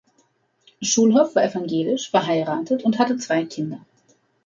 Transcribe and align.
Schulhoff 0.81 1.35
war 1.35 1.43
evangelisch, 1.43 2.09
verheiratet 2.09 2.81
und 2.83 2.97
hatte 2.97 3.17
zwei 3.17 3.45
Kinder. 3.45 3.85